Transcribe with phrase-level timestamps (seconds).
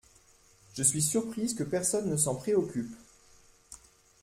[0.75, 2.91] Je suis surprise que personne ne s’en préoccupe.